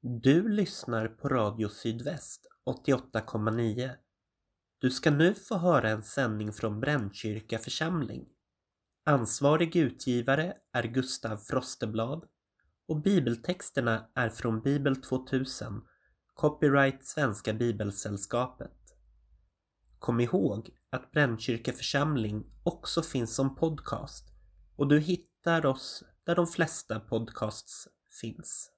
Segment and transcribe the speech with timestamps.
[0.00, 3.90] Du lyssnar på Radio Sydväst 88,9.
[4.78, 8.28] Du ska nu få höra en sändning från Brännkyrka församling.
[9.04, 12.24] Ansvarig utgivare är Gustav Frosteblad
[12.88, 15.82] och bibeltexterna är från Bibel 2000,
[16.34, 18.96] copyright Svenska Bibelsällskapet.
[19.98, 24.28] Kom ihåg att Brännkyrka församling också finns som podcast
[24.76, 27.88] och du hittar oss där de flesta podcasts
[28.20, 28.77] finns.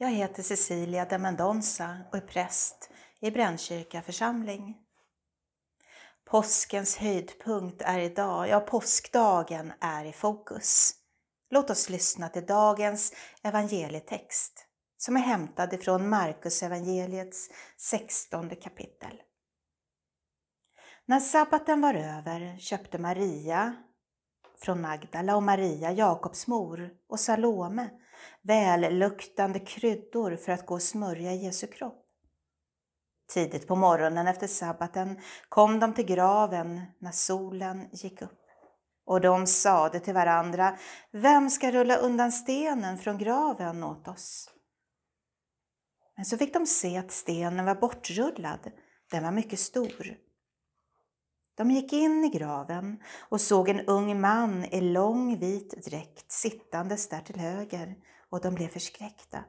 [0.00, 4.76] Jag heter Cecilia de Mendonça och är präst i Brännkyrka församling.
[6.24, 10.94] Påskens höjdpunkt är idag, ja påskdagen är i fokus.
[11.50, 13.12] Låt oss lyssna till dagens
[13.42, 14.66] evangelietext
[14.96, 19.22] som är hämtad ifrån Markus evangeliets 16 kapitel.
[21.06, 23.76] När sabbaten var över köpte Maria
[24.60, 27.90] från Magdala och Maria, Jakobs mor, och Salome
[28.42, 32.04] välluktande kryddor för att gå och smörja Jesu kropp.
[33.32, 38.40] Tidigt på morgonen efter sabbaten kom de till graven när solen gick upp.
[39.06, 40.78] Och de sade till varandra,
[41.12, 44.50] vem ska rulla undan stenen från graven åt oss?
[46.16, 48.70] Men så fick de se att stenen var bortrullad,
[49.10, 50.16] den var mycket stor.
[51.56, 57.08] De gick in i graven och såg en ung man i lång vit dräkt sittandes
[57.08, 57.94] där till höger
[58.30, 59.44] och de blev förskräckta.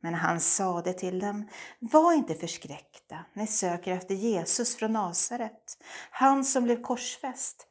[0.00, 1.48] Men han sade till dem,
[1.80, 5.78] var inte förskräckta, ni söker efter Jesus från Nasaret,
[6.10, 7.66] han som blev korsfäst.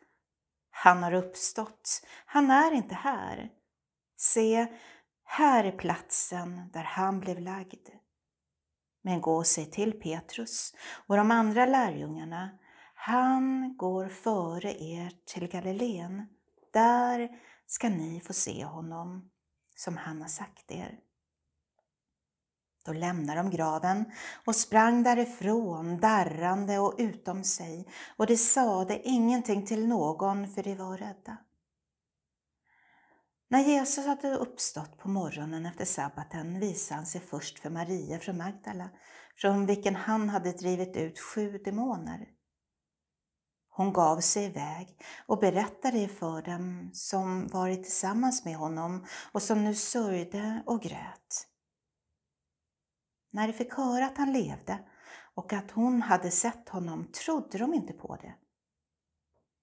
[0.71, 3.49] Han har uppstått, han är inte här.
[4.17, 4.67] Se,
[5.23, 7.89] här är platsen där han blev lagd.
[9.01, 10.75] Men gå och säg till Petrus
[11.07, 12.49] och de andra lärjungarna,
[12.93, 16.27] han går före er till Galileen.
[16.73, 17.29] Där
[17.65, 19.29] ska ni få se honom
[19.75, 20.99] som han har sagt er.
[22.85, 24.05] Då lämnade de graven
[24.45, 27.87] och sprang därifrån darrande och utom sig
[28.17, 31.37] och de sade ingenting till någon för de var rädda.
[33.47, 38.37] När Jesus hade uppstått på morgonen efter sabbaten visade han sig först för Maria från
[38.37, 38.89] Magdala,
[39.35, 42.27] från vilken han hade drivit ut sju demoner.
[43.75, 49.63] Hon gav sig iväg och berättade för dem som varit tillsammans med honom och som
[49.63, 51.47] nu sörjde och grät.
[53.31, 54.79] När de fick höra att han levde
[55.35, 58.33] och att hon hade sett honom trodde de inte på det.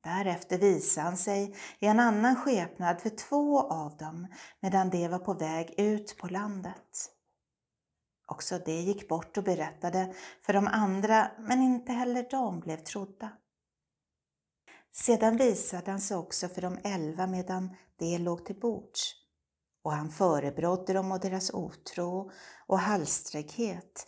[0.02, 4.26] Därefter visade han sig i en annan skepnad för två av dem
[4.60, 7.10] medan de var på väg ut på landet.
[8.26, 13.30] Också de gick bort och berättade för de andra, men inte heller de blev trodda.
[14.92, 19.14] Sedan visade han sig också för de elva medan de låg till bords
[19.82, 22.30] och han förebrådde dem och deras otro
[22.66, 24.06] och halssträgghet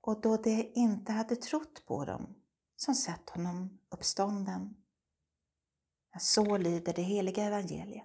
[0.00, 2.34] och då de inte hade trott på dem
[2.76, 4.76] som sett honom uppstånden.
[6.18, 8.04] Så lyder det heliga evangeliet.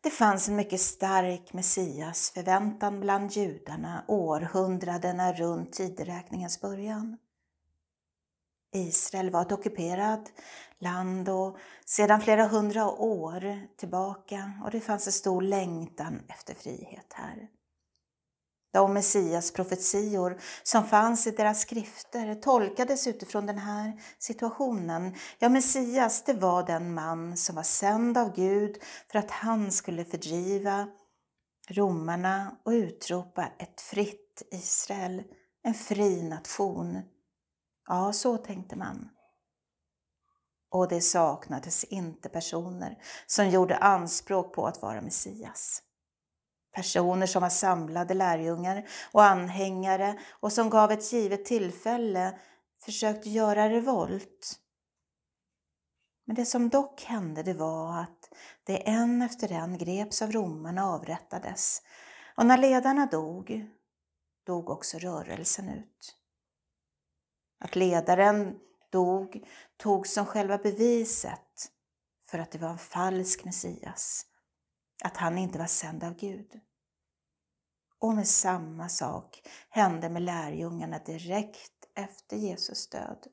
[0.00, 7.18] Det fanns en mycket stark Messias förväntan bland judarna århundradena runt tideräkningens början.
[8.72, 10.32] Israel var ett ockuperat
[10.78, 17.12] land och sedan flera hundra år tillbaka och det fanns en stor längtan efter frihet
[17.12, 17.48] här.
[18.72, 25.14] De Messias profetior som fanns i deras skrifter tolkades utifrån den här situationen.
[25.38, 28.76] Ja, Messias, det var den man som var sänd av Gud
[29.10, 30.88] för att han skulle fördriva
[31.68, 35.22] romarna och utropa ett fritt Israel,
[35.62, 37.02] en fri nation
[37.90, 39.08] Ja, så tänkte man.
[40.70, 45.82] Och det saknades inte personer som gjorde anspråk på att vara Messias.
[46.74, 52.38] Personer som var samlade lärjungar och anhängare och som gav ett givet tillfälle
[52.84, 54.58] försökte göra revolt.
[56.26, 58.32] Men det som dock hände det var att
[58.64, 61.82] det en efter en greps av romarna och avrättades.
[62.36, 63.66] Och när ledarna dog,
[64.46, 66.19] dog också rörelsen ut.
[67.60, 68.58] Att ledaren
[68.90, 69.44] dog
[69.76, 71.70] tog som själva beviset
[72.26, 74.26] för att det var en falsk Messias,
[75.04, 76.60] att han inte var sänd av Gud.
[77.98, 83.26] Och med samma sak hände med lärjungarna direkt efter Jesus död.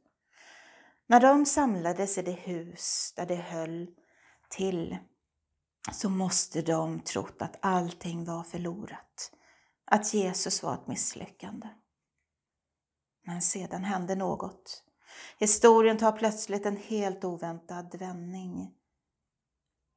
[1.08, 3.88] När de samlades i det hus där de höll
[4.50, 4.98] till
[5.92, 9.32] så måste de trott att allting var förlorat,
[9.86, 11.68] att Jesus var ett misslyckande.
[13.28, 14.84] Men sedan hände något.
[15.38, 18.72] Historien tar plötsligt en helt oväntad vändning.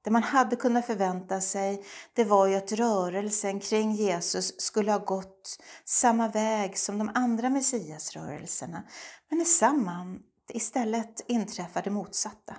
[0.05, 4.99] Det man hade kunnat förvänta sig, det var ju att rörelsen kring Jesus skulle ha
[4.99, 8.83] gått samma väg som de andra Messiasrörelserna.
[9.29, 12.57] Men i samman istället inträffar det motsatta.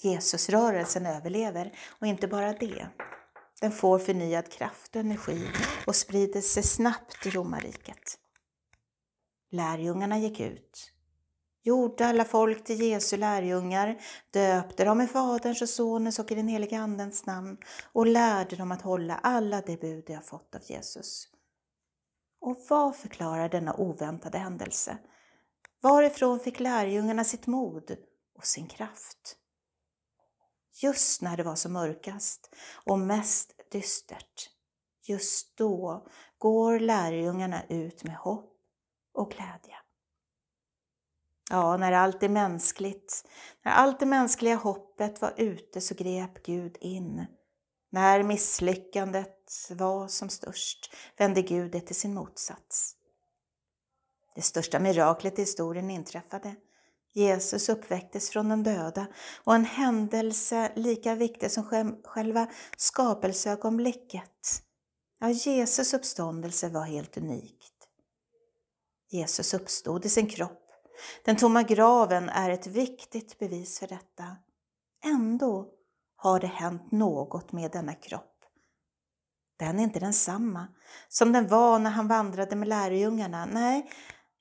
[0.00, 2.88] Jesusrörelsen överlever och inte bara det.
[3.60, 5.48] Den får förnyad kraft och energi
[5.86, 8.18] och sprider sig snabbt i romarriket.
[9.50, 10.92] Lärjungarna gick ut,
[11.62, 16.48] gjorde alla folk till Jesu lärjungar, döpte dem i Faderns och Sonens och i den
[16.48, 17.56] helige Andens namn
[17.92, 21.28] och lärde dem att hålla alla de bud de har fått av Jesus.
[22.40, 24.98] Och vad förklarar denna oväntade händelse?
[25.82, 27.96] Varifrån fick lärjungarna sitt mod
[28.36, 29.36] och sin kraft?
[30.82, 32.54] Just när det var som mörkast
[32.84, 34.50] och mest dystert,
[35.02, 36.06] just då
[36.38, 38.55] går lärjungarna ut med hopp
[39.16, 39.76] och glädje.
[41.50, 43.28] Ja, när allt är mänskligt,
[43.64, 47.26] när allt det mänskliga hoppet var ute så grep Gud in.
[47.90, 52.96] När misslyckandet var som störst vände Gud det till sin motsats.
[54.34, 56.54] Det största miraklet i historien inträffade.
[57.12, 59.06] Jesus uppväcktes från de döda
[59.44, 61.64] och en händelse lika viktig som
[62.04, 62.46] själva
[62.76, 64.62] skapelseögonblicket.
[65.20, 67.75] Ja, Jesus uppståndelse var helt unikt.
[69.16, 70.62] Jesus uppstod i sin kropp.
[71.24, 74.36] Den tomma graven är ett viktigt bevis för detta.
[75.04, 75.68] Ändå
[76.16, 78.32] har det hänt något med denna kropp.
[79.58, 80.68] Den är inte densamma
[81.08, 83.46] som den var när han vandrade med lärjungarna.
[83.46, 83.90] Nej,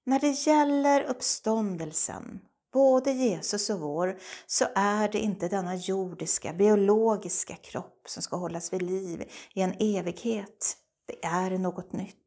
[0.05, 2.39] när det gäller uppståndelsen,
[2.73, 8.73] både Jesus och vår, så är det inte denna jordiska, biologiska kropp som ska hållas
[8.73, 10.77] vid liv i en evighet.
[11.07, 12.24] Det är något nytt.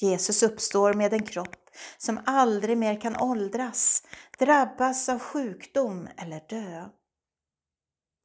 [0.00, 4.02] Jesus uppstår med en kropp som aldrig mer kan åldras,
[4.38, 6.88] drabbas av sjukdom eller dö.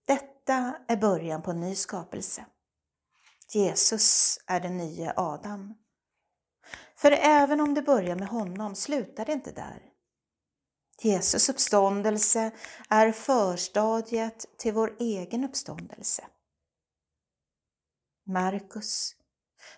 [0.07, 2.45] Detta är början på en ny skapelse.
[3.53, 5.77] Jesus är den nya Adam.
[6.95, 9.81] För även om det börjar med honom slutar det inte där.
[11.01, 12.51] Jesus uppståndelse
[12.89, 16.27] är förstadiet till vår egen uppståndelse.
[18.27, 19.15] Markus,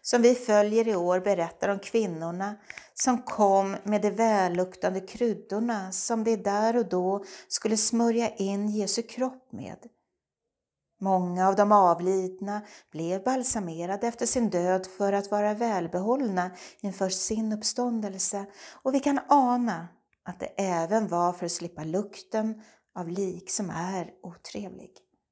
[0.02, 2.56] som vi följer i år, berättar om kvinnorna
[2.94, 9.02] som kom med de välluktande kryddorna som de där och då skulle smörja in Jesu
[9.02, 9.78] kropp med.
[11.02, 16.52] Många av de avlidna blev balsamerade efter sin död för att vara välbehållna
[16.82, 18.46] inför sin uppståndelse
[18.84, 19.88] och vi kan ana
[20.24, 22.62] att det även var för att slippa lukten
[22.96, 24.92] av lik som är otrevlig,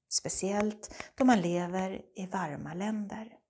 [0.10, 3.41] speciellt då man lever i varma länder.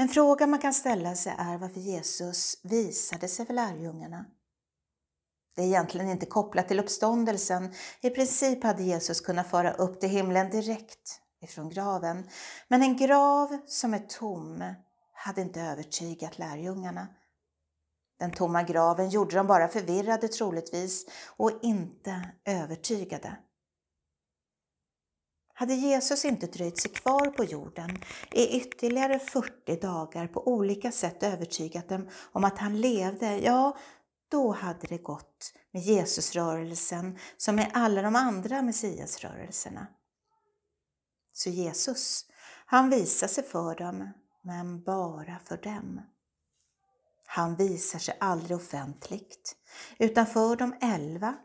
[0.00, 4.24] En fråga man kan ställa sig är varför Jesus visade sig för lärjungarna.
[5.56, 7.74] Det är egentligen inte kopplat till uppståndelsen.
[8.00, 12.28] I princip hade Jesus kunnat föra upp till himlen direkt ifrån graven.
[12.68, 14.74] Men en grav som är tom
[15.12, 17.06] hade inte övertygat lärjungarna.
[18.18, 21.06] Den tomma graven gjorde dem bara förvirrade troligtvis
[21.36, 23.36] och inte övertygade.
[25.58, 27.98] Hade Jesus inte dröjt sig kvar på jorden
[28.32, 33.76] i ytterligare 40 dagar på olika sätt övertygat dem om att han levde, ja,
[34.30, 39.86] då hade det gått med Jesusrörelsen som med alla de andra Messiasrörelserna.
[41.32, 42.26] Så Jesus,
[42.66, 44.10] han visar sig för dem,
[44.42, 46.00] men bara för dem.
[47.26, 49.56] Han visar sig aldrig offentligt,
[49.98, 51.36] utan för de elva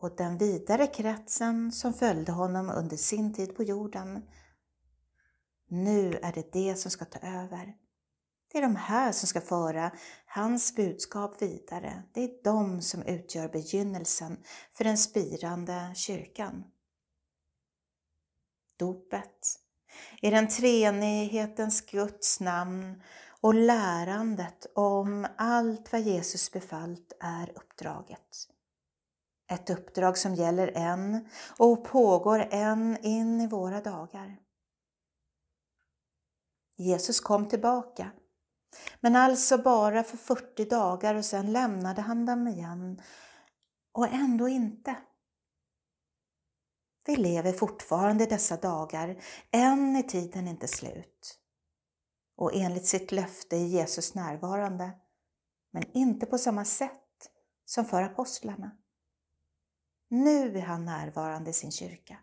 [0.00, 4.22] och den vidare kretsen som följde honom under sin tid på jorden.
[5.68, 7.74] Nu är det det som ska ta över.
[8.52, 9.92] Det är de här som ska föra
[10.26, 12.02] hans budskap vidare.
[12.12, 14.36] Det är de som utgör begynnelsen
[14.72, 16.64] för den spirande kyrkan.
[18.76, 19.60] Dopet
[20.22, 23.02] i den treenighetens Guds namn
[23.40, 28.48] och lärandet om allt vad Jesus befallt är uppdraget.
[29.50, 31.28] Ett uppdrag som gäller än
[31.58, 34.36] och pågår än in i våra dagar.
[36.76, 38.10] Jesus kom tillbaka,
[39.00, 43.02] men alltså bara för 40 dagar och sen lämnade han dem igen.
[43.92, 44.96] Och ändå inte.
[47.06, 51.38] Vi lever fortfarande dessa dagar, än är tiden inte slut.
[52.36, 54.90] Och enligt sitt löfte är Jesus närvarande,
[55.72, 57.30] men inte på samma sätt
[57.64, 58.70] som för apostlarna.
[60.10, 62.16] Nu är han närvarande i sin kyrka.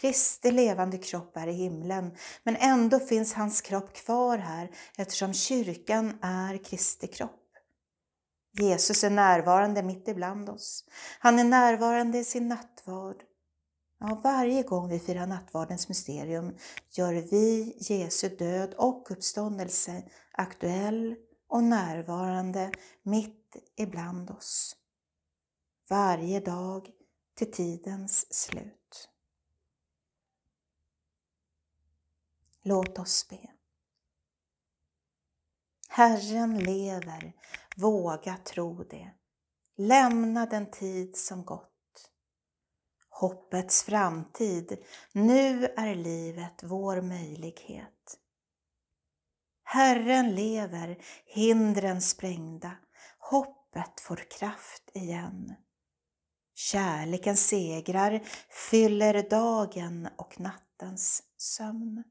[0.00, 6.18] Kristi levande kropp är i himlen, men ändå finns hans kropp kvar här eftersom kyrkan
[6.22, 7.36] är Kristi kropp.
[8.52, 10.84] Jesus är närvarande mitt ibland oss.
[11.18, 13.22] Han är närvarande i sin nattvard.
[14.00, 16.56] Ja, varje gång vi firar nattvardens mysterium
[16.90, 21.16] gör vi Jesu död och uppståndelse aktuell
[21.48, 22.70] och närvarande
[23.02, 24.76] mitt ibland oss.
[25.90, 26.90] Varje dag
[27.34, 29.08] till tidens slut.
[32.62, 33.50] Låt oss be.
[35.88, 37.32] Herren lever,
[37.76, 39.10] våga tro det.
[39.76, 42.10] Lämna den tid som gått.
[43.08, 48.18] Hoppets framtid, nu är livet vår möjlighet.
[49.62, 52.76] Herren lever, hindren sprängda,
[53.18, 55.54] hoppet får kraft igen.
[56.60, 58.20] Kärleken segrar,
[58.70, 62.04] fyller dagen och nattens sömn.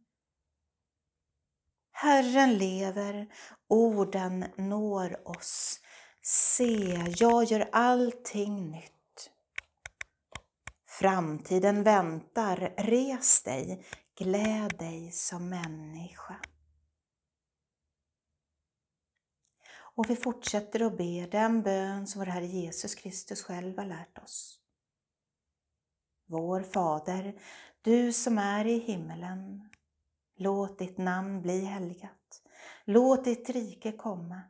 [1.91, 3.27] Herren lever,
[3.67, 5.79] orden når oss.
[6.21, 9.31] Se, jag gör allting nytt.
[10.87, 13.85] Framtiden väntar, res dig,
[14.17, 16.35] gläd dig som människa.
[19.99, 24.17] Och vi fortsätter att be den bön som vår Herre Jesus Kristus själv har lärt
[24.17, 24.59] oss.
[26.25, 27.41] Vår Fader,
[27.81, 29.69] du som är i himmelen.
[30.37, 32.41] Låt ditt namn bli helgat.
[32.85, 34.41] Låt ditt rike komma.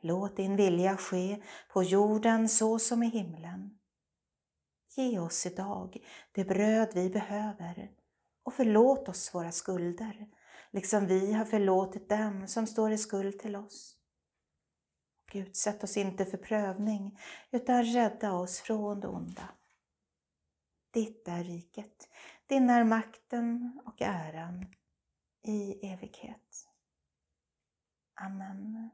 [0.00, 3.78] Låt din vilja ske på jorden så som i himlen.
[4.96, 5.96] Ge oss idag
[6.32, 7.90] det bröd vi behöver
[8.42, 10.26] och förlåt oss våra skulder,
[10.70, 13.97] liksom vi har förlåtit dem som står i skuld till oss.
[15.30, 17.18] Gud, sätt oss inte för prövning,
[17.50, 19.48] utan rädda oss från det onda.
[20.90, 22.08] Ditt är riket,
[22.46, 24.66] din är makten och äran
[25.42, 26.68] i evighet.
[28.20, 28.90] Amen.